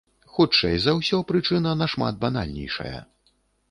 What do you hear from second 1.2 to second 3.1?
прычына нашмат банальнейшая.